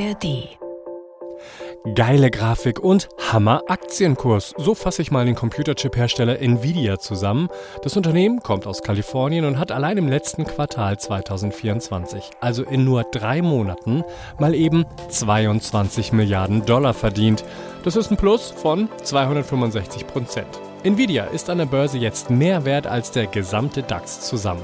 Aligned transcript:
ARD. 0.00 0.48
Geile 1.94 2.30
Grafik 2.30 2.80
und 2.80 3.08
Hammer 3.30 3.62
Aktienkurs. 3.68 4.54
So 4.56 4.74
fasse 4.74 5.02
ich 5.02 5.10
mal 5.10 5.26
den 5.26 5.34
Computerchip-Hersteller 5.34 6.40
Nvidia 6.40 6.98
zusammen. 6.98 7.48
Das 7.82 7.96
Unternehmen 7.96 8.40
kommt 8.40 8.66
aus 8.66 8.82
Kalifornien 8.82 9.44
und 9.44 9.58
hat 9.58 9.72
allein 9.72 9.98
im 9.98 10.08
letzten 10.08 10.44
Quartal 10.44 10.98
2024, 10.98 12.30
also 12.40 12.62
in 12.62 12.84
nur 12.84 13.04
drei 13.04 13.42
Monaten, 13.42 14.04
mal 14.38 14.54
eben 14.54 14.84
22 15.08 16.12
Milliarden 16.12 16.64
Dollar 16.64 16.94
verdient. 16.94 17.44
Das 17.82 17.96
ist 17.96 18.10
ein 18.10 18.16
Plus 18.16 18.50
von 18.50 18.88
265 19.02 20.06
Prozent. 20.06 20.60
Nvidia 20.82 21.24
ist 21.24 21.50
an 21.50 21.58
der 21.58 21.66
Börse 21.66 21.98
jetzt 21.98 22.30
mehr 22.30 22.64
wert 22.64 22.86
als 22.86 23.10
der 23.10 23.26
gesamte 23.26 23.82
DAX 23.82 24.20
zusammen. 24.20 24.62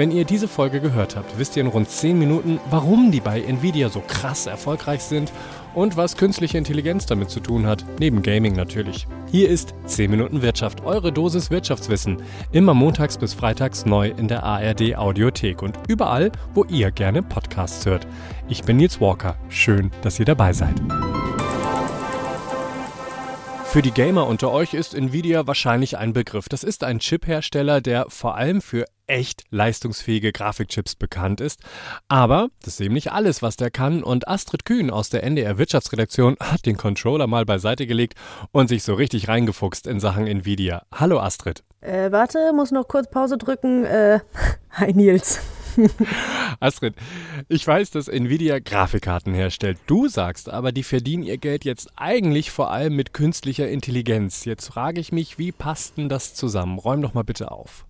Wenn 0.00 0.12
ihr 0.12 0.24
diese 0.24 0.48
Folge 0.48 0.80
gehört 0.80 1.14
habt, 1.14 1.38
wisst 1.38 1.58
ihr 1.58 1.60
in 1.60 1.66
rund 1.66 1.90
10 1.90 2.18
Minuten, 2.18 2.58
warum 2.70 3.12
die 3.12 3.20
bei 3.20 3.42
Nvidia 3.42 3.90
so 3.90 4.00
krass 4.00 4.46
erfolgreich 4.46 5.02
sind 5.02 5.30
und 5.74 5.98
was 5.98 6.16
künstliche 6.16 6.56
Intelligenz 6.56 7.04
damit 7.04 7.28
zu 7.28 7.38
tun 7.38 7.66
hat, 7.66 7.84
neben 7.98 8.22
Gaming 8.22 8.54
natürlich. 8.54 9.06
Hier 9.30 9.50
ist 9.50 9.74
10 9.84 10.10
Minuten 10.10 10.40
Wirtschaft, 10.40 10.86
eure 10.86 11.12
Dosis 11.12 11.50
Wirtschaftswissen. 11.50 12.22
Immer 12.50 12.72
montags 12.72 13.18
bis 13.18 13.34
freitags 13.34 13.84
neu 13.84 14.08
in 14.08 14.26
der 14.26 14.42
ARD 14.42 14.96
Audiothek 14.96 15.60
und 15.60 15.78
überall, 15.86 16.32
wo 16.54 16.64
ihr 16.64 16.90
gerne 16.92 17.22
Podcasts 17.22 17.84
hört. 17.84 18.06
Ich 18.48 18.62
bin 18.62 18.78
Nils 18.78 19.02
Walker. 19.02 19.36
Schön, 19.50 19.90
dass 20.00 20.18
ihr 20.18 20.24
dabei 20.24 20.54
seid. 20.54 20.80
Für 23.66 23.82
die 23.82 23.92
Gamer 23.92 24.26
unter 24.26 24.50
euch 24.50 24.74
ist 24.74 24.94
Nvidia 24.94 25.46
wahrscheinlich 25.46 25.96
ein 25.96 26.12
Begriff. 26.12 26.48
Das 26.48 26.64
ist 26.64 26.82
ein 26.84 26.98
Chip-Hersteller, 26.98 27.80
der 27.80 28.06
vor 28.08 28.34
allem 28.34 28.62
für 28.62 28.86
echt 29.10 29.44
leistungsfähige 29.50 30.32
Grafikchips 30.32 30.94
bekannt 30.94 31.40
ist. 31.40 31.60
Aber 32.08 32.48
das 32.62 32.74
ist 32.74 32.80
eben 32.80 32.94
nicht 32.94 33.12
alles, 33.12 33.42
was 33.42 33.56
der 33.56 33.70
kann. 33.70 34.02
Und 34.02 34.28
Astrid 34.28 34.64
Kühn 34.64 34.90
aus 34.90 35.10
der 35.10 35.24
NDR 35.24 35.58
Wirtschaftsredaktion 35.58 36.36
hat 36.40 36.64
den 36.64 36.76
Controller 36.76 37.26
mal 37.26 37.44
beiseite 37.44 37.86
gelegt 37.86 38.14
und 38.52 38.68
sich 38.68 38.84
so 38.84 38.94
richtig 38.94 39.28
reingefuchst 39.28 39.86
in 39.86 40.00
Sachen 40.00 40.26
Nvidia. 40.26 40.84
Hallo 40.94 41.18
Astrid. 41.18 41.64
Äh, 41.80 42.12
warte, 42.12 42.52
muss 42.54 42.70
noch 42.70 42.86
kurz 42.86 43.10
Pause 43.10 43.36
drücken. 43.36 43.84
Äh, 43.84 44.20
hi 44.70 44.92
Nils. 44.92 45.40
Astrid, 46.60 46.94
ich 47.48 47.66
weiß, 47.66 47.90
dass 47.90 48.08
Nvidia 48.08 48.58
Grafikkarten 48.58 49.34
herstellt. 49.34 49.78
Du 49.86 50.08
sagst 50.08 50.50
aber, 50.50 50.72
die 50.72 50.82
verdienen 50.82 51.22
ihr 51.22 51.38
Geld 51.38 51.64
jetzt 51.64 51.90
eigentlich 51.96 52.50
vor 52.50 52.70
allem 52.70 52.96
mit 52.96 53.14
künstlicher 53.14 53.68
Intelligenz. 53.68 54.44
Jetzt 54.44 54.66
frage 54.66 55.00
ich 55.00 55.12
mich, 55.12 55.38
wie 55.38 55.52
passt 55.52 55.96
denn 55.96 56.08
das 56.08 56.34
zusammen? 56.34 56.78
Räum 56.78 57.02
doch 57.02 57.14
mal 57.14 57.22
bitte 57.22 57.50
auf. 57.50 57.86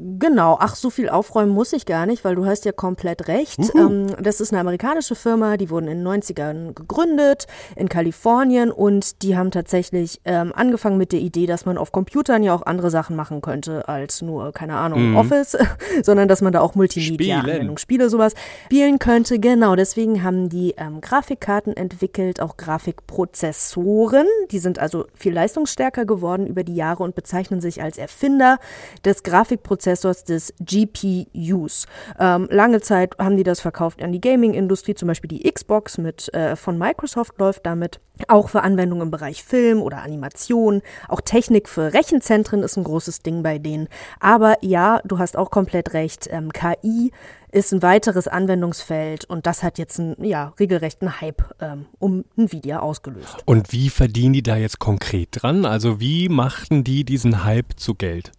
Genau, 0.00 0.56
ach, 0.60 0.76
so 0.76 0.90
viel 0.90 1.08
aufräumen 1.08 1.50
muss 1.50 1.72
ich 1.72 1.84
gar 1.84 2.06
nicht, 2.06 2.24
weil 2.24 2.36
du 2.36 2.46
hast 2.46 2.64
ja 2.64 2.70
komplett 2.70 3.26
recht. 3.26 3.58
Ähm, 3.74 4.06
das 4.20 4.40
ist 4.40 4.52
eine 4.52 4.60
amerikanische 4.60 5.16
Firma, 5.16 5.56
die 5.56 5.70
wurden 5.70 5.88
in 5.88 6.04
den 6.04 6.06
90ern 6.06 6.72
gegründet 6.72 7.48
in 7.74 7.88
Kalifornien 7.88 8.70
und 8.70 9.22
die 9.22 9.36
haben 9.36 9.50
tatsächlich 9.50 10.20
ähm, 10.24 10.52
angefangen 10.54 10.98
mit 10.98 11.10
der 11.10 11.18
Idee, 11.18 11.46
dass 11.46 11.66
man 11.66 11.78
auf 11.78 11.90
Computern 11.90 12.44
ja 12.44 12.54
auch 12.54 12.62
andere 12.62 12.90
Sachen 12.90 13.16
machen 13.16 13.40
könnte 13.40 13.88
als 13.88 14.22
nur, 14.22 14.52
keine 14.52 14.76
Ahnung, 14.76 15.10
mhm. 15.10 15.16
Office, 15.16 15.56
sondern 16.04 16.28
dass 16.28 16.42
man 16.42 16.52
da 16.52 16.60
auch 16.60 16.76
Multimedia-Anwendungen, 16.76 17.78
Spiele, 17.78 18.08
sowas 18.08 18.34
spielen 18.66 19.00
könnte. 19.00 19.40
Genau, 19.40 19.74
deswegen 19.74 20.22
haben 20.22 20.48
die 20.48 20.74
ähm, 20.76 21.00
Grafikkarten 21.00 21.76
entwickelt, 21.76 22.40
auch 22.40 22.56
Grafikprozessoren. 22.56 24.26
Die 24.52 24.60
sind 24.60 24.78
also 24.78 25.06
viel 25.14 25.32
leistungsstärker 25.32 26.04
geworden 26.04 26.46
über 26.46 26.62
die 26.62 26.76
Jahre 26.76 27.02
und 27.02 27.16
bezeichnen 27.16 27.60
sich 27.60 27.82
als 27.82 27.98
Erfinder 27.98 28.58
des 29.04 29.24
Grafikprozessors 29.24 29.87
Prozessors 29.88 30.24
des 30.24 30.52
GPUs. 30.60 31.86
Ähm, 32.18 32.46
lange 32.50 32.80
Zeit 32.80 33.16
haben 33.18 33.38
die 33.38 33.42
das 33.42 33.60
verkauft 33.60 34.02
an 34.02 34.12
die 34.12 34.20
Gaming-Industrie, 34.20 34.94
zum 34.94 35.08
Beispiel 35.08 35.28
die 35.28 35.50
Xbox 35.50 35.96
mit, 35.96 36.32
äh, 36.34 36.56
von 36.56 36.76
Microsoft 36.76 37.38
läuft 37.38 37.64
damit. 37.64 38.00
Auch 38.26 38.48
für 38.50 38.62
Anwendungen 38.62 39.04
im 39.04 39.10
Bereich 39.10 39.44
Film 39.44 39.80
oder 39.80 40.02
Animation. 40.02 40.82
Auch 41.08 41.20
Technik 41.20 41.68
für 41.68 41.94
Rechenzentren 41.94 42.62
ist 42.62 42.76
ein 42.76 42.84
großes 42.84 43.20
Ding 43.20 43.42
bei 43.42 43.58
denen. 43.58 43.88
Aber 44.20 44.56
ja, 44.60 45.00
du 45.04 45.18
hast 45.18 45.36
auch 45.36 45.50
komplett 45.50 45.94
recht. 45.94 46.28
Ähm, 46.30 46.52
KI 46.52 47.12
ist 47.50 47.72
ein 47.72 47.80
weiteres 47.80 48.28
Anwendungsfeld 48.28 49.24
und 49.24 49.46
das 49.46 49.62
hat 49.62 49.78
jetzt 49.78 49.98
einen 49.98 50.22
ja, 50.22 50.52
regelrechten 50.60 51.20
Hype 51.20 51.42
ähm, 51.60 51.86
um 51.98 52.24
Nvidia 52.36 52.80
ausgelöst. 52.80 53.38
Und 53.46 53.72
wie 53.72 53.88
verdienen 53.88 54.34
die 54.34 54.42
da 54.42 54.56
jetzt 54.56 54.80
konkret 54.80 55.28
dran? 55.32 55.64
Also 55.64 55.98
wie 56.00 56.28
machten 56.28 56.84
die 56.84 57.04
diesen 57.04 57.44
Hype 57.44 57.78
zu 57.78 57.94
Geld? 57.94 58.32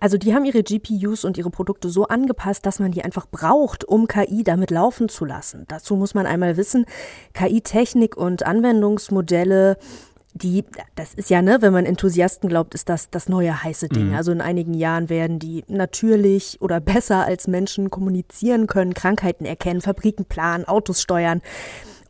Also 0.00 0.18
die 0.18 0.34
haben 0.34 0.44
ihre 0.44 0.62
GPUs 0.62 1.24
und 1.24 1.38
ihre 1.38 1.50
Produkte 1.50 1.88
so 1.88 2.06
angepasst, 2.06 2.66
dass 2.66 2.78
man 2.78 2.92
die 2.92 3.02
einfach 3.02 3.26
braucht, 3.30 3.84
um 3.84 4.08
KI 4.08 4.42
damit 4.44 4.70
laufen 4.70 5.08
zu 5.08 5.24
lassen. 5.24 5.64
Dazu 5.68 5.96
muss 5.96 6.14
man 6.14 6.26
einmal 6.26 6.56
wissen, 6.56 6.86
KI-Technik 7.34 8.16
und 8.16 8.44
Anwendungsmodelle 8.44 9.76
die, 10.34 10.64
das 10.94 11.14
ist 11.14 11.30
ja, 11.30 11.42
ne, 11.42 11.58
wenn 11.60 11.72
man 11.72 11.84
Enthusiasten 11.84 12.48
glaubt, 12.48 12.74
ist 12.74 12.88
das 12.88 13.10
das 13.10 13.28
neue 13.28 13.62
heiße 13.62 13.88
Ding. 13.88 14.08
Mhm. 14.08 14.14
Also 14.14 14.32
in 14.32 14.40
einigen 14.40 14.74
Jahren 14.74 15.10
werden 15.10 15.38
die 15.38 15.64
natürlich 15.68 16.56
oder 16.60 16.80
besser 16.80 17.24
als 17.26 17.48
Menschen 17.48 17.90
kommunizieren 17.90 18.66
können, 18.66 18.94
Krankheiten 18.94 19.44
erkennen, 19.44 19.82
Fabriken 19.82 20.24
planen, 20.24 20.64
Autos 20.64 21.02
steuern. 21.02 21.42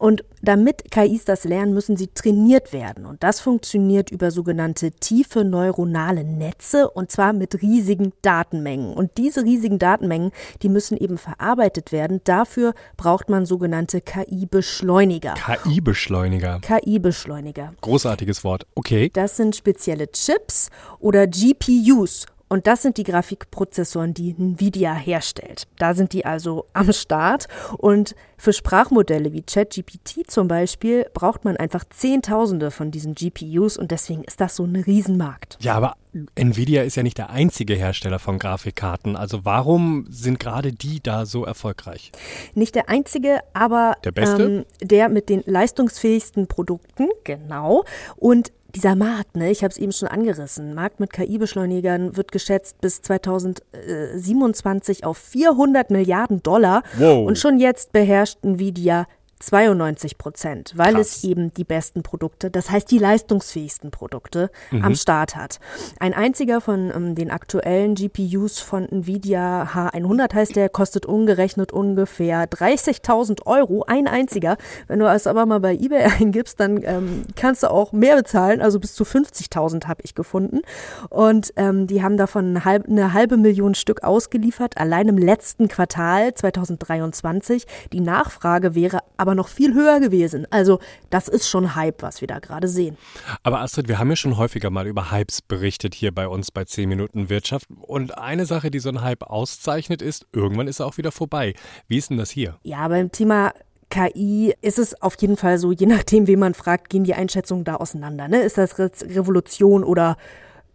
Und 0.03 0.25
damit 0.43 0.91
KIs 0.91 1.27
das 1.27 1.45
lernen, 1.45 1.75
müssen 1.75 1.97
sie 1.97 2.09
trainiert 2.09 2.73
werden. 2.73 3.07
Und 3.07 3.23
das 3.23 3.39
funktioniert 3.39 4.11
über 4.11 4.33
sogenannte 4.33 4.91
tiefe 4.91 5.45
neuronale 5.45 6.25
Netze 6.25 6.91
und 6.91 7.13
zwar 7.13 7.33
mit 7.33 7.63
riesigen 7.63 8.13
Datenmengen. 8.21 8.95
Und 8.95 9.13
diese 9.17 9.45
riesigen 9.45 9.79
Datenmengen, 9.79 10.33
die 10.63 10.69
müssen 10.69 10.97
eben 10.97 11.19
verarbeitet 11.19 11.93
werden. 11.93 12.21
Dafür 12.25 12.75
braucht 12.97 13.31
man 13.31 13.47
sogenannte 13.47 14.01
KI-Beschleuniger. 14.01 15.35
KI-Beschleuniger. 15.35 16.59
KI-Beschleuniger. 16.59 17.73
Großartiges 17.81 18.43
Wort. 18.43 18.67
Okay. 18.75 19.09
Das 19.13 19.37
sind 19.37 19.55
spezielle 19.55 20.11
Chips 20.11 20.71
oder 20.99 21.29
GPUs. 21.29 22.27
Und 22.53 22.67
das 22.67 22.83
sind 22.83 22.99
die 22.99 23.05
Grafikprozessoren, 23.05 24.13
die 24.13 24.37
Nvidia 24.39 24.93
herstellt. 24.93 25.67
Da 25.79 25.95
sind 25.95 26.13
die 26.13 26.27
also 26.27 26.67
am 26.75 26.93
Start. 26.93 27.49
Und 27.79 28.15
für 28.37 28.53
Sprachmodelle 28.53 29.33
wie 29.33 29.41
ChatGPT 29.41 30.31
zum 30.31 30.49
Beispiel 30.49 31.07
braucht 31.15 31.47
man 31.47 31.57
einfach 31.57 31.85
Zehntausende 31.89 32.71
von 32.71 32.91
diesen 32.91 33.15
GPUs 33.15 33.79
und 33.79 33.91
deswegen 33.91 34.23
ist 34.25 34.39
das 34.43 34.57
so 34.57 34.65
ein 34.65 34.77
Riesenmarkt. 34.77 35.57
Ja, 35.61 35.77
aber 35.77 35.97
Nvidia 36.35 36.83
ist 36.83 36.97
ja 36.97 37.03
nicht 37.03 37.17
der 37.17 37.31
einzige 37.31 37.75
Hersteller 37.75 38.19
von 38.19 38.39
Grafikkarten. 38.39 39.17
Also 39.17 39.47
warum 39.47 40.05
sind 40.11 40.39
gerade 40.39 40.73
die 40.73 41.03
da 41.03 41.25
so 41.25 41.47
erfolgreich? 41.47 42.13
Nicht 42.55 42.75
der 42.75 42.91
einzige, 42.91 43.41
aber 43.55 43.97
der, 44.05 44.13
beste? 44.13 44.43
Ähm, 44.43 44.65
der 44.83 45.09
mit 45.09 45.31
den 45.31 45.43
leistungsfähigsten 45.47 46.49
Produkten, 46.49 47.09
genau. 47.25 47.85
Und 48.17 48.53
dieser 48.75 48.97
Markt, 48.97 49.37
ne, 49.37 49.51
ich 49.51 49.63
habe 49.63 49.71
es 49.71 49.79
eben 49.79 49.93
schon 49.93 50.09
angerissen, 50.09 50.75
Markt 50.75 51.01
mit 51.01 51.13
KI-Beschleunigern 51.13 52.17
wird 52.17 52.33
geschätzt 52.33 52.81
bis 52.81 53.03
2027 53.03 55.05
auf 55.05 55.19
400 55.19 55.91
Milliarden 55.91 56.43
Dollar. 56.43 56.83
Wow. 56.99 57.27
Und 57.27 57.39
schon 57.39 57.59
jetzt 57.59 57.93
beherrscht 57.93 58.39
Nvidia 58.43 59.07
92 59.43 60.19
Prozent, 60.19 60.73
weil 60.77 60.95
Krass. 60.95 61.17
es 61.17 61.25
eben 61.25 61.53
die 61.53 61.65
besten 61.65 62.03
Produkte, 62.03 62.51
das 62.51 62.71
heißt 62.71 62.91
die 62.91 62.99
leistungsfähigsten 62.99 63.91
Produkte 63.91 64.51
mhm. 64.71 64.85
am 64.85 64.95
Start 64.95 65.35
hat. 65.37 65.59
Ein 65.99 66.15
einziger 66.15 66.61
von 66.61 66.93
ähm, 66.95 67.15
den 67.15 67.31
aktuellen 67.31 67.95
GPUs 67.95 68.61
von 68.61 68.89
Nvidia 68.89 69.69
H100 69.75 70.35
heißt 70.35 70.57
der, 70.57 70.69
kostet 70.69 71.07
umgerechnet 71.07 71.73
ungefähr 71.73 72.49
30.000 72.49 73.45
Euro, 73.47 73.85
ein 73.87 74.07
einziger. 74.07 74.57
Wenn 74.87 75.01
du 75.01 75.07
es 75.07 75.27
aber 75.27 75.45
mal 75.47 75.61
bei 75.61 75.75
eBay 75.75 76.05
eingibst, 76.21 76.61
dann 76.61 76.81
ähm, 76.85 77.25
kannst 77.35 77.65
du 77.65 77.71
auch 77.71 77.93
mehr 77.93 78.17
bezahlen, 78.17 78.61
also 78.61 78.79
bis 78.79 78.95
zu 78.95 79.05
50.000 79.05 79.87
habe 79.87 80.03
ich 80.05 80.15
gefunden. 80.15 80.61
Und 81.09 81.53
ähm, 81.57 81.87
die 81.87 82.03
haben 82.03 82.17
davon 82.17 82.51
eine 82.51 82.65
halbe, 82.65 82.89
eine 82.89 83.13
halbe 83.13 83.37
Million 83.37 83.75
Stück 83.75 84.05
ausgeliefert, 84.05 84.79
allein 84.79 85.09
im 85.09 85.19
letzten 85.19 85.69
Quartal 85.69 86.33
2023. 86.35 87.67
Die 87.93 88.01
Nachfrage 88.01 88.75
wäre 88.75 89.01
aber 89.17 89.32
aber 89.33 89.35
noch 89.35 89.49
viel 89.49 89.75
höher 89.75 89.99
gewesen. 89.99 90.47
Also 90.51 90.79
das 91.09 91.29
ist 91.29 91.49
schon 91.49 91.75
Hype, 91.75 92.03
was 92.03 92.21
wir 92.21 92.29
da 92.29 92.39
gerade 92.39 92.69
sehen. 92.69 92.99
Aber 93.43 93.61
Astrid, 93.61 93.89
wir 93.89 93.99
haben 93.99 94.11
ja 94.11 94.17
schon 94.17 94.37
häufiger 94.37 94.69
mal 94.69 94.87
über 94.87 95.11
Hypes 95.11 95.41
berichtet 95.41 95.95
hier 95.95 96.13
bei 96.13 96.29
uns 96.29 96.51
bei 96.51 96.65
10 96.65 96.89
Minuten 96.89 97.31
Wirtschaft. 97.31 97.67
Und 97.81 98.19
eine 98.19 98.45
Sache, 98.45 98.71
die 98.71 98.79
so 98.79 98.91
ein 98.91 99.01
Hype 99.01 99.23
auszeichnet, 99.23 100.03
ist, 100.03 100.27
irgendwann 100.33 100.69
ist 100.69 100.81
er 100.81 100.87
auch 100.87 100.99
wieder 100.99 101.13
vorbei. 101.13 101.55
Wie 101.89 101.97
ist 101.97 102.11
denn 102.11 102.19
das 102.19 102.31
hier? 102.31 102.59
Ja, 102.63 102.87
beim 102.89 103.11
Thema 103.11 103.55
KI 103.89 104.55
ist 104.61 104.79
es 104.79 105.01
auf 105.01 105.17
jeden 105.19 105.37
Fall 105.37 105.59
so, 105.59 105.73
je 105.73 105.87
nachdem, 105.87 106.27
wen 106.27 106.39
man 106.39 106.55
fragt, 106.55 106.91
gehen 106.91 107.05
die 107.05 107.15
Einschätzungen 107.15 107.65
da 107.65 107.77
auseinander. 107.77 108.29
Ne? 108.29 108.43
Ist 108.43 108.59
das 108.59 108.79
Revolution 108.79 109.83
oder 109.83 110.17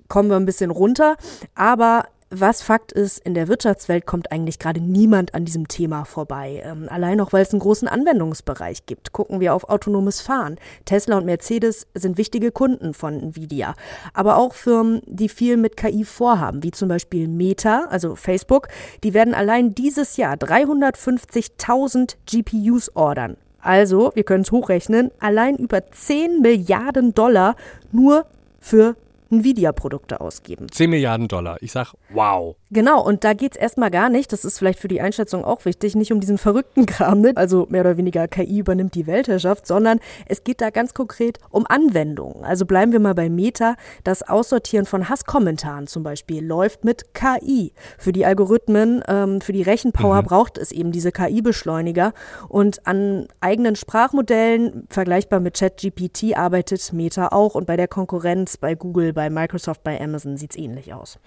kommen 0.07 0.29
wir 0.29 0.35
ein 0.35 0.45
bisschen 0.45 0.71
runter? 0.71 1.15
Aber 1.53 2.05
was 2.29 2.61
Fakt 2.61 2.91
ist, 2.91 3.19
in 3.19 3.33
der 3.33 3.47
Wirtschaftswelt 3.47 4.05
kommt 4.05 4.31
eigentlich 4.31 4.59
gerade 4.59 4.81
niemand 4.81 5.33
an 5.33 5.45
diesem 5.45 5.67
Thema 5.67 6.03
vorbei. 6.03 6.61
Ähm, 6.65 6.87
allein 6.89 7.21
auch, 7.21 7.31
weil 7.31 7.41
es 7.41 7.51
einen 7.51 7.61
großen 7.61 7.87
Anwendungsbereich 7.87 8.85
gibt. 8.85 9.13
Gucken 9.13 9.39
wir 9.39 9.53
auf 9.53 9.69
autonomes 9.69 10.19
Fahren. 10.19 10.57
Tesla 10.83 11.17
und 11.17 11.25
Mercedes 11.25 11.87
sind 11.93 12.17
wichtige 12.17 12.51
Kunden 12.51 12.93
von 12.93 13.17
Nvidia. 13.19 13.75
Aber 14.13 14.37
auch 14.37 14.53
Firmen, 14.53 15.01
die 15.05 15.29
viel 15.29 15.55
mit 15.55 15.77
KI 15.77 16.03
vorhaben, 16.03 16.63
wie 16.63 16.71
zum 16.71 16.89
Beispiel 16.89 17.27
Meta, 17.27 17.85
also 17.89 18.15
Facebook, 18.15 18.67
die 19.03 19.13
werden 19.13 19.33
allein 19.33 19.73
dieses 19.73 20.17
Jahr 20.17 20.35
350.000 20.35 22.15
GPUs 22.25 22.93
ordern 22.95 23.37
Also, 23.61 24.11
wir 24.15 24.23
können 24.23 24.43
es 24.43 24.51
hochrechnen, 24.51 25.11
allein 25.19 25.55
über 25.55 25.89
10 25.91 26.41
Milliarden 26.41 27.13
Dollar 27.13 27.55
nur 27.91 28.25
für 28.59 28.95
Nvidia-Produkte 29.29 30.21
ausgeben. 30.21 30.67
10 30.71 30.89
Milliarden 30.89 31.27
Dollar. 31.27 31.57
Ich 31.61 31.71
sag, 31.71 31.93
wow. 32.09 32.55
Genau, 32.69 33.05
und 33.05 33.23
da 33.23 33.33
geht 33.33 33.55
es 33.55 33.61
erstmal 33.61 33.91
gar 33.91 34.09
nicht, 34.09 34.33
das 34.33 34.43
ist 34.43 34.59
vielleicht 34.59 34.79
für 34.79 34.87
die 34.87 35.01
Einschätzung 35.01 35.45
auch 35.45 35.65
wichtig, 35.65 35.95
nicht 35.95 36.11
um 36.11 36.19
diesen 36.19 36.37
verrückten 36.37 36.85
Kram, 36.87 37.21
ne? 37.21 37.33
also 37.35 37.67
mehr 37.69 37.81
oder 37.81 37.97
weniger 37.97 38.27
KI 38.27 38.59
übernimmt 38.59 38.95
die 38.95 39.07
Weltherrschaft, 39.07 39.65
sondern 39.65 39.99
es 40.25 40.43
geht 40.43 40.61
da 40.61 40.69
ganz 40.69 40.93
konkret 40.93 41.39
um 41.49 41.65
Anwendungen. 41.67 42.43
Also 42.43 42.65
bleiben 42.65 42.91
wir 42.91 42.99
mal 42.99 43.15
bei 43.15 43.29
Meta. 43.29 43.75
Das 44.03 44.23
Aussortieren 44.23 44.85
von 44.85 45.09
Hasskommentaren 45.09 45.87
zum 45.87 46.03
Beispiel 46.03 46.45
läuft 46.45 46.83
mit 46.83 47.13
KI. 47.13 47.73
Für 47.97 48.11
die 48.11 48.25
Algorithmen, 48.25 49.03
ähm, 49.07 49.41
für 49.41 49.53
die 49.53 49.61
Rechenpower 49.61 50.21
mhm. 50.21 50.25
braucht 50.25 50.57
es 50.57 50.71
eben 50.71 50.91
diese 50.91 51.11
KI-Beschleuniger 51.11 52.13
und 52.49 52.85
an 52.85 53.27
eigenen 53.41 53.75
Sprachmodellen, 53.75 54.87
vergleichbar 54.89 55.39
mit 55.39 55.57
ChatGPT, 55.57 56.35
arbeitet 56.35 56.91
Meta 56.93 57.29
auch 57.29 57.55
und 57.55 57.65
bei 57.65 57.77
der 57.77 57.87
Konkurrenz 57.87 58.57
bei 58.57 58.75
Google, 58.75 59.13
bei 59.17 59.31
Microsoft, 59.31 59.83
bei 59.83 59.99
Amazon 59.99 60.37
sieht 60.37 60.51
es 60.51 60.57
ähnlich 60.57 60.93
aus. 60.93 61.17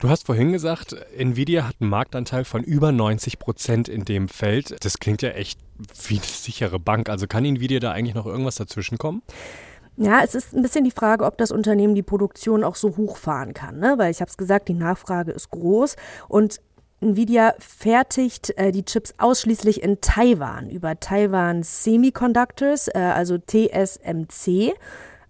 Du 0.00 0.08
hast 0.08 0.26
vorhin 0.26 0.50
gesagt, 0.50 0.96
Nvidia 1.16 1.68
hat 1.68 1.76
einen 1.78 1.90
Marktanteil 1.90 2.44
von 2.44 2.64
über 2.64 2.90
90 2.90 3.38
Prozent 3.38 3.88
in 3.88 4.04
dem 4.04 4.26
Feld. 4.26 4.84
Das 4.84 4.98
klingt 4.98 5.22
ja 5.22 5.28
echt 5.30 5.60
wie 6.08 6.16
eine 6.16 6.24
sichere 6.24 6.80
Bank. 6.80 7.08
Also 7.08 7.28
kann 7.28 7.44
Nvidia 7.44 7.78
da 7.78 7.92
eigentlich 7.92 8.16
noch 8.16 8.26
irgendwas 8.26 8.56
dazwischen 8.56 8.98
kommen? 8.98 9.22
Ja, 9.96 10.22
es 10.24 10.34
ist 10.34 10.54
ein 10.54 10.62
bisschen 10.62 10.82
die 10.82 10.90
Frage, 10.90 11.24
ob 11.24 11.38
das 11.38 11.52
Unternehmen 11.52 11.94
die 11.94 12.02
Produktion 12.02 12.64
auch 12.64 12.74
so 12.74 12.96
hochfahren 12.96 13.54
kann. 13.54 13.78
Ne? 13.78 13.94
Weil 13.96 14.10
ich 14.10 14.20
habe 14.20 14.28
es 14.28 14.36
gesagt, 14.36 14.66
die 14.66 14.74
Nachfrage 14.74 15.30
ist 15.30 15.52
groß 15.52 15.94
und 16.26 16.60
Nvidia 17.00 17.54
fertigt 17.60 18.58
äh, 18.58 18.72
die 18.72 18.84
Chips 18.84 19.14
ausschließlich 19.18 19.84
in 19.84 20.00
Taiwan 20.00 20.68
über 20.68 20.98
Taiwan 20.98 21.62
Semiconductors, 21.62 22.88
äh, 22.88 22.98
also 22.98 23.38
TSMC. 23.38 24.74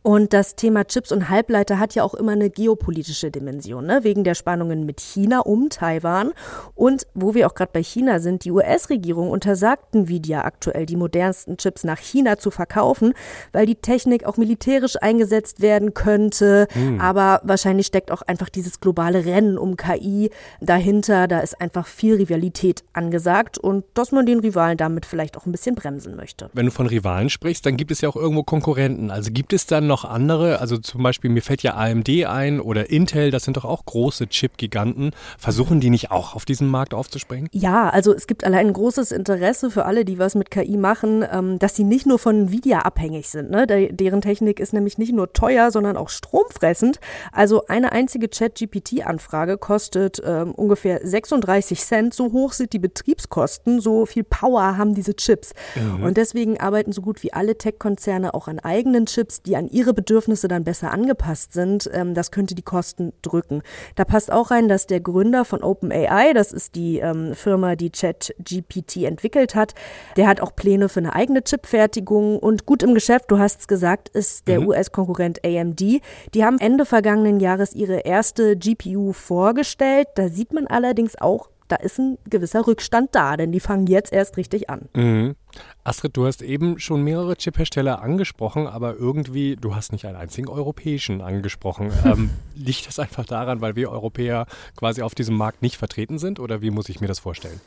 Und 0.07 0.33
das 0.33 0.55
Thema 0.55 0.87
Chips 0.87 1.11
und 1.11 1.31
Halbleiter 1.31 1.81
hat 1.81 1.97
ja 1.97 2.05
auch 2.05 2.15
immer 2.15 2.31
eine 2.31 2.49
geopolitische 2.49 3.33
Dimension, 3.33 3.87
ne? 3.87 4.05
wegen 4.05 4.23
der 4.23 4.37
Spannungen 4.37 4.87
mit 4.87 5.01
China 5.01 5.41
um 5.41 5.69
Taiwan. 5.69 6.31
Und 6.77 7.09
wo 7.15 7.35
wir 7.35 7.49
auch 7.49 7.55
gerade 7.55 7.73
bei 7.73 7.83
China 7.83 8.21
sind, 8.21 8.45
die 8.45 8.53
US-Regierung 8.53 9.31
untersagt 9.31 9.97
Nvidia 9.97 10.45
aktuell, 10.45 10.87
die 10.87 10.95
modernsten 10.95 11.57
Chips 11.57 11.83
nach 11.83 11.99
China 11.99 12.39
zu 12.39 12.53
verkaufen, 12.53 13.15
weil 13.51 13.67
die 13.67 13.75
Technik 13.75 14.27
auch 14.27 14.37
militärisch 14.37 14.95
eingesetzt 14.95 15.61
werden 15.61 15.93
könnte. 15.93 16.69
Mhm. 16.77 17.01
Aber 17.01 17.41
wahrscheinlich 17.43 17.89
steckt 17.89 18.13
auch 18.13 18.23
einfach 18.23 18.49
dieses 18.49 18.79
globale 18.79 19.25
Rennen 19.25 19.59
um 19.59 19.77
KI 19.77 20.31
dahinter. 20.61 21.27
Da 21.27 21.41
ist 21.41 21.61
einfach 21.61 21.89
viel 21.89 22.15
Rivalität 22.15 22.85
angesagt 22.93 23.59
und 23.59 23.85
dass 23.95 24.13
man 24.13 24.25
den 24.25 24.39
Rivalen 24.39 24.77
damit 24.77 25.05
vielleicht 25.05 25.37
auch 25.37 25.47
ein 25.47 25.51
bisschen 25.51 25.75
bremsen 25.75 26.15
möchte. 26.15 26.49
Wenn 26.53 26.67
du 26.67 26.71
von 26.71 26.87
Rivalen 26.87 27.29
sprichst, 27.29 27.67
dann 27.67 27.77
gibt 27.77 27.91
es 27.91 28.03
ja 28.03 28.09
auch 28.09 28.15
irgendwo 28.15 28.45
Konkurrenten. 28.45 29.11
Also 29.11 29.33
gibt 29.33 29.53
es 29.53 29.67
dann 29.67 29.89
noch 29.89 29.96
noch 29.97 30.05
andere? 30.05 30.61
Also 30.61 30.77
zum 30.77 31.03
Beispiel, 31.03 31.31
mir 31.31 31.41
fällt 31.41 31.63
ja 31.63 31.75
AMD 31.75 32.09
ein 32.27 32.61
oder 32.61 32.91
Intel, 32.91 33.31
das 33.31 33.45
sind 33.45 33.57
doch 33.57 33.65
auch 33.65 33.87
große 33.87 34.29
Chip-Giganten. 34.29 35.13
Versuchen 35.39 35.81
die 35.81 35.89
nicht 35.89 36.11
auch 36.11 36.35
auf 36.35 36.45
diesen 36.45 36.69
Markt 36.69 36.93
aufzuspringen? 36.93 37.49
Ja, 37.53 37.89
also 37.89 38.13
es 38.15 38.27
gibt 38.27 38.45
allein 38.45 38.67
ein 38.67 38.73
großes 38.75 39.11
Interesse 39.11 39.71
für 39.71 39.87
alle, 39.87 40.05
die 40.05 40.19
was 40.19 40.35
mit 40.35 40.51
KI 40.51 40.77
machen, 40.77 41.25
ähm, 41.33 41.59
dass 41.59 41.77
sie 41.77 41.85
nicht 41.85 42.05
nur 42.05 42.19
von 42.19 42.49
Nvidia 42.49 42.81
abhängig 42.81 43.31
sind. 43.31 43.51
Ne? 43.51 43.67
De 43.67 43.91
deren 43.91 44.21
Technik 44.21 44.61
ist 44.61 44.75
nämlich 44.75 44.99
nicht 44.99 45.15
nur 45.15 45.33
teuer, 45.33 45.71
sondern 45.71 45.97
auch 45.97 46.11
stromfressend. 46.11 47.01
Also 47.33 47.67
eine 47.67 47.93
einzige 47.93 48.29
Chat-GPT-Anfrage 48.29 49.57
kostet 49.57 50.21
ähm, 50.25 50.53
ungefähr 50.53 51.01
36 51.03 51.81
Cent. 51.81 52.13
So 52.13 52.33
hoch 52.33 52.53
sind 52.53 52.75
die 52.75 52.79
Betriebskosten, 52.79 53.81
so 53.81 54.05
viel 54.05 54.25
Power 54.25 54.77
haben 54.77 54.95
diese 54.95 55.17
Chips. 55.17 55.55
Mhm. 55.75 56.03
Und 56.03 56.17
deswegen 56.19 56.61
arbeiten 56.61 56.93
so 56.93 57.01
gut 57.01 57.23
wie 57.23 57.33
alle 57.33 57.57
Tech-Konzerne 57.57 58.35
auch 58.35 58.49
an 58.49 58.59
eigenen 58.59 59.07
Chips, 59.07 59.41
die 59.41 59.57
an 59.57 59.69
ihre 59.77 59.93
Bedürfnisse 59.93 60.49
dann 60.49 60.65
besser 60.65 60.91
angepasst 60.91 61.53
sind, 61.53 61.91
ähm, 61.93 62.15
das 62.15 62.31
könnte 62.31 62.55
die 62.55 62.63
Kosten 62.63 63.13
drücken. 63.21 63.63
Da 63.95 64.07
passt 64.07 64.33
auch 64.33 64.51
rein, 64.51 64.69
dass 64.69 64.87
der 64.87 65.01
Gründer 65.01 65.45
von 65.45 65.63
OpenAI, 65.63 66.33
das 66.33 66.51
ist 66.51 66.75
die 66.77 66.99
ähm, 66.99 67.35
Firma, 67.35 67.77
die 67.77 67.91
ChatGPT 67.91 69.05
entwickelt 69.05 69.55
hat, 69.55 69.75
der 70.17 70.29
hat 70.29 70.41
auch 70.41 70.57
Pläne 70.57 70.89
für 70.89 71.01
eine 71.01 71.15
eigene 71.15 71.45
Chipfertigung 71.45 72.39
und 72.39 72.65
gut 72.65 72.83
im 72.83 72.95
Geschäft, 72.95 73.31
du 73.31 73.39
hast 73.39 73.61
es 73.61 73.69
gesagt, 73.69 74.09
ist 74.09 74.49
der 74.49 74.61
mhm. 74.61 74.69
US-Konkurrent 74.69 75.45
AMD. 75.45 75.81
Die 75.81 76.45
haben 76.45 76.59
Ende 76.59 76.87
vergangenen 76.87 77.39
Jahres 77.39 77.75
ihre 77.75 78.01
erste 78.01 78.57
GPU 78.57 79.13
vorgestellt. 79.13 80.09
Da 80.15 80.29
sieht 80.29 80.55
man 80.55 80.67
allerdings 80.67 81.21
auch, 81.21 81.51
da 81.69 81.77
ist 81.77 81.99
ein 81.99 82.19
gewisser 82.29 82.67
Rückstand 82.67 83.15
da, 83.15 83.37
denn 83.37 83.53
die 83.53 83.61
fangen 83.61 83.87
jetzt 83.87 84.13
erst 84.13 84.37
richtig 84.37 84.71
an. 84.71 84.89
Mhm. 84.95 85.37
Astrid, 85.85 86.17
du 86.17 86.27
hast 86.27 86.43
eben 86.43 86.79
schon 86.79 87.03
mehrere 87.03 87.37
Chiphersteller 87.37 88.03
angesprochen, 88.03 88.67
aber 88.67 88.97
irgendwie, 88.97 89.57
du 89.57 89.75
hast 89.75 89.93
nicht 89.93 90.07
einen 90.07 90.17
einzigen 90.17 90.49
europäischen 90.49 91.21
angesprochen. 91.21 91.93
ähm, 92.05 92.31
liegt 92.55 92.87
das 92.87 92.99
einfach 92.99 93.25
daran, 93.25 93.61
weil 93.61 93.77
wir 93.77 93.91
Europäer 93.91 94.47
quasi 94.77 95.03
auf 95.03 95.15
diesem 95.15 95.37
Markt 95.37 95.63
nicht 95.63 95.77
vertreten 95.77 96.19
sind 96.19 96.41
oder 96.41 96.63
wie 96.63 96.71
muss 96.71 96.89
ich 96.89 97.01
mir 97.01 97.07
das 97.07 97.19
vorstellen? 97.19 97.61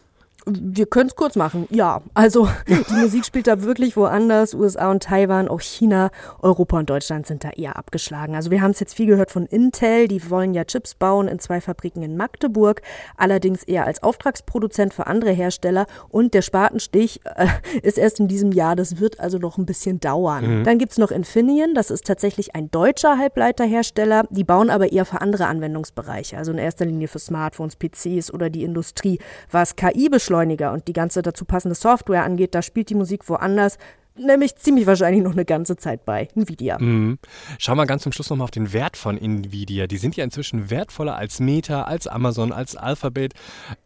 Wir 0.46 0.86
können 0.86 1.10
es 1.10 1.16
kurz 1.16 1.36
machen, 1.36 1.68
ja. 1.70 2.02
Also 2.14 2.48
die 2.68 2.94
Musik 2.94 3.26
spielt 3.26 3.48
da 3.48 3.62
wirklich 3.62 3.98
woanders. 3.98 4.54
USA 4.54 4.90
und 4.90 5.04
Taiwan, 5.04 5.48
auch 5.48 5.62
China, 5.62 6.12
Europa 6.42 6.78
und 6.80 6.90
Deutschland 6.90 7.28
sind 7.28 7.44
da 7.44 7.50
eher 7.52 7.76
abgeschlagen. 7.76 8.36
Also 8.36 8.50
wir 8.52 8.62
haben 8.62 8.72
es 8.72 8.80
jetzt 8.80 8.96
viel 8.96 9.06
gehört 9.06 9.32
von 9.32 9.46
Intel, 9.46 10.08
die 10.08 10.30
wollen 10.30 10.54
ja 10.54 10.64
Chips 10.64 10.96
bauen 10.96 11.28
in 11.28 11.40
zwei 11.40 11.62
Fabriken 11.62 12.02
in 12.04 12.18
Magdeburg, 12.18 12.82
allerdings 13.18 13.64
eher 13.64 13.86
als 13.86 14.02
Auftragsproduzent 14.02 14.94
für 14.94 15.08
andere 15.08 15.32
Hersteller. 15.32 15.86
Und 16.10 16.34
der 16.34 16.42
Spatenstich 16.42 17.22
äh, 17.26 17.48
ist 17.82 17.98
erst 17.98 18.20
in 18.20 18.28
diesem 18.28 18.52
Jahr, 18.52 18.76
das 18.76 19.00
wird 19.00 19.20
also 19.20 19.38
noch 19.38 19.58
ein 19.58 19.66
bisschen 19.66 20.00
dauern. 20.00 20.60
Mhm. 20.60 20.64
Dann 20.64 20.78
gibt's 20.78 20.98
noch 20.98 21.12
Infineon, 21.12 21.74
das 21.76 21.92
ist 21.92 22.06
tatsächlich 22.06 22.56
ein 22.56 22.72
deutscher 22.72 23.18
Halbleiterhersteller. 23.18 24.24
Die 24.30 24.44
bauen 24.44 24.70
aber 24.70 24.92
eher 24.92 25.06
für 25.06 25.22
andere 25.22 25.48
Anwendungsbereiche, 25.48 26.38
also 26.38 26.52
in 26.52 26.58
erster 26.58 26.86
Linie 26.86 27.08
für 27.08 27.20
Smartphones, 27.20 27.76
PCs 27.76 28.34
oder 28.34 28.50
die 28.50 28.64
Industrie. 28.64 29.20
Was 29.52 29.76
KI 29.76 30.10
beschleunigt, 30.10 30.29
Beschleuniger 30.30 30.72
und 30.72 30.88
die 30.88 30.94
ganze 30.94 31.24
dazu 31.24 31.44
passende 31.44 31.76
Software 31.76 32.24
angeht, 32.24 32.54
da 32.54 32.62
spielt 32.62 32.90
die 32.90 32.96
Musik 32.96 33.28
woanders 33.28 33.78
nämlich 34.16 34.58
ziemlich 34.58 34.86
wahrscheinlich 34.86 35.24
noch 35.24 35.32
eine 35.32 35.46
ganze 35.46 35.78
Zeit 35.78 36.04
bei 36.04 36.28
Nvidia. 36.36 36.78
Mhm. 36.78 37.20
Schau 37.58 37.74
mal 37.74 37.86
ganz 37.86 38.04
zum 38.04 38.12
Schluss 38.12 38.30
nochmal 38.30 38.44
auf 38.44 38.52
den 38.52 38.74
Wert 38.74 38.98
von 38.98 39.18
Nvidia. 39.18 39.88
Die 39.88 39.96
sind 39.96 40.18
ja 40.18 40.26
inzwischen 40.26 40.70
wertvoller 40.70 41.16
als 41.16 41.40
Meta, 41.40 41.84
als 41.84 42.06
Amazon, 42.06 42.52
als 42.52 42.76
Alphabet. 42.76 43.34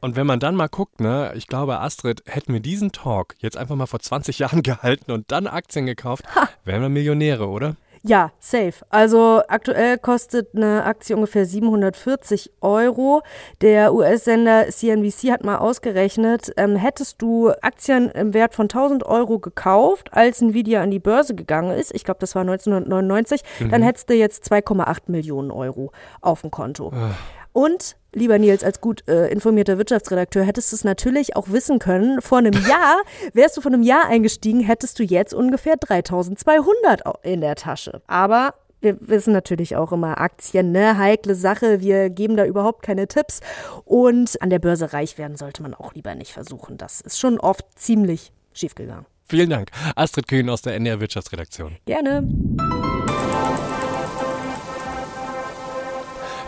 Und 0.02 0.16
wenn 0.16 0.26
man 0.26 0.40
dann 0.40 0.56
mal 0.56 0.70
guckt, 0.70 1.02
ne, 1.02 1.32
ich 1.36 1.46
glaube, 1.46 1.80
Astrid, 1.80 2.24
hätten 2.26 2.52
wir 2.52 2.62
diesen 2.62 2.92
Talk 2.92 3.36
jetzt 3.40 3.58
einfach 3.58 3.76
mal 3.76 3.86
vor 3.86 4.00
20 4.00 4.40
Jahren 4.40 4.64
gehalten 4.64 5.12
und 5.12 5.32
dann 5.32 5.46
Aktien 5.46 5.86
gekauft, 5.86 6.26
ha. 6.36 6.50
wären 6.66 6.82
wir 6.82 6.90
Millionäre, 6.90 7.48
oder? 7.48 7.76
Ja, 8.06 8.32
safe. 8.40 8.74
Also 8.90 9.42
aktuell 9.48 9.98
kostet 9.98 10.54
eine 10.54 10.84
Aktie 10.84 11.16
ungefähr 11.16 11.46
740 11.46 12.52
Euro. 12.60 13.22
Der 13.62 13.94
US-Sender 13.94 14.68
CNBC 14.68 15.32
hat 15.32 15.46
mal 15.46 15.58
ausgerechnet, 15.58 16.52
ähm, 16.58 16.76
hättest 16.76 17.22
du 17.22 17.52
Aktien 17.62 18.10
im 18.10 18.34
Wert 18.34 18.56
von 18.56 18.68
1000 18.68 19.06
Euro 19.06 19.40
gekauft, 19.40 20.10
als 20.12 20.42
Nvidia 20.42 20.82
an 20.82 20.92
die 20.92 21.00
Börse 21.00 21.34
gegangen 21.34 21.72
ist, 21.72 21.96
ich 21.96 22.04
glaube, 22.04 22.20
das 22.20 22.36
war 22.36 22.42
1999, 22.42 23.42
mhm. 23.60 23.72
dann 23.72 23.82
hättest 23.82 24.10
du 24.10 24.16
jetzt 24.16 24.52
2,8 24.52 25.04
Millionen 25.08 25.50
Euro 25.52 25.94
auf 26.20 26.42
dem 26.42 26.52
Konto. 26.52 26.92
Ach. 26.94 27.16
Und 27.54 27.96
lieber 28.14 28.38
Nils, 28.40 28.64
als 28.64 28.82
gut 28.82 29.08
äh, 29.08 29.28
informierter 29.28 29.78
Wirtschaftsredakteur, 29.78 30.44
hättest 30.44 30.72
du 30.72 30.76
es 30.76 30.84
natürlich 30.84 31.36
auch 31.36 31.50
wissen 31.50 31.80
können. 31.80 32.22
Vor 32.22 32.40
einem 32.40 32.54
Jahr, 32.68 33.02
wärst 33.34 33.58
du 33.58 33.62
vor 33.62 33.72
einem 33.72 33.84
Jahr 33.84 34.08
eingestiegen, 34.08 34.60
hättest 34.60 35.00
du 35.00 35.04
jetzt 35.04 35.34
ungefähr 35.34 35.78
3200 35.78 37.02
in 37.24 37.42
der 37.42 37.56
Tasche. 37.56 38.02
Aber 38.08 38.56
wir 38.82 38.98
wissen 39.00 39.32
natürlich 39.32 39.76
auch 39.78 39.94
immer 39.94 40.20
Aktien, 40.20 40.72
ne, 40.72 40.98
heikle 40.98 41.36
Sache. 41.36 41.80
Wir 41.80 42.10
geben 42.10 42.36
da 42.36 42.46
überhaupt 42.46 42.84
keine 42.84 43.08
Tipps. 43.08 43.40
Und 43.86 44.42
an 44.42 44.50
der 44.50 44.60
Börse 44.60 44.92
reich 44.92 45.18
werden 45.18 45.38
sollte 45.38 45.62
man 45.62 45.74
auch 45.74 45.94
lieber 45.94 46.14
nicht 46.16 46.34
versuchen. 46.34 46.78
Das 46.78 47.00
ist 47.00 47.18
schon 47.18 47.40
oft 47.40 47.66
ziemlich 47.76 48.34
schiefgegangen. 48.54 49.06
Vielen 49.30 49.50
Dank. 49.50 49.70
Astrid 49.96 50.28
Kühn 50.28 50.50
aus 50.50 50.62
der 50.62 50.76
NDR 50.76 51.00
Wirtschaftsredaktion. 51.00 51.78
Gerne. 51.86 52.28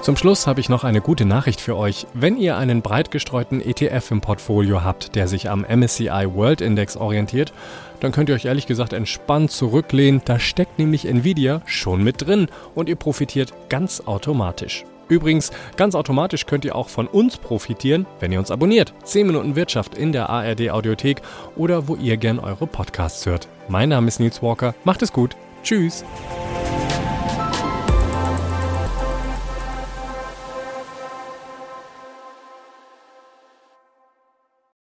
Zum 0.05 0.17
Schluss 0.17 0.45
habe 0.45 0.59
ich 0.59 0.69
noch 0.69 0.83
eine 0.83 1.01
gute 1.01 1.25
Nachricht 1.25 1.59
für 1.59 1.75
euch. 1.75 2.05
Wenn 2.13 2.37
ihr 2.37 2.57
einen 2.57 2.83
breit 2.83 3.09
gestreuten 3.09 3.59
ETF 3.59 4.11
im 4.11 4.21
Portfolio 4.21 4.83
habt, 4.83 5.15
der 5.15 5.27
sich 5.27 5.49
am 5.49 5.65
MSCI 5.67 6.27
World 6.31 6.61
Index 6.61 6.95
orientiert, 6.95 7.53
dann 8.01 8.11
könnt 8.11 8.29
ihr 8.29 8.35
euch 8.35 8.45
ehrlich 8.45 8.67
gesagt 8.67 8.93
entspannt 8.93 9.49
zurücklehnen. 9.49 10.21
Da 10.23 10.37
steckt 10.37 10.77
nämlich 10.77 11.07
Nvidia 11.07 11.63
schon 11.65 12.03
mit 12.03 12.21
drin 12.21 12.49
und 12.75 12.87
ihr 12.87 12.97
profitiert 12.97 13.51
ganz 13.67 14.03
automatisch. 14.05 14.85
Übrigens, 15.07 15.49
ganz 15.75 15.95
automatisch 15.95 16.45
könnt 16.45 16.65
ihr 16.65 16.75
auch 16.75 16.89
von 16.89 17.07
uns 17.07 17.37
profitieren, 17.37 18.05
wenn 18.19 18.31
ihr 18.31 18.37
uns 18.37 18.51
abonniert. 18.51 18.93
10 19.05 19.25
Minuten 19.25 19.55
Wirtschaft 19.55 19.97
in 19.97 20.11
der 20.11 20.29
ARD 20.29 20.69
Audiothek 20.69 21.23
oder 21.55 21.87
wo 21.87 21.95
ihr 21.95 22.17
gern 22.17 22.37
eure 22.37 22.67
Podcasts 22.67 23.25
hört. 23.25 23.47
Mein 23.69 23.89
Name 23.89 24.07
ist 24.07 24.19
Nils 24.19 24.43
Walker. 24.43 24.75
Macht 24.83 25.01
es 25.01 25.11
gut. 25.11 25.35
Tschüss. 25.63 26.05